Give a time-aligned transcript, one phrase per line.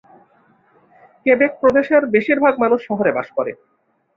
[1.25, 3.51] Quebec প্রদেশের বেশিরভাগ মানুষ শহরে বাস করে।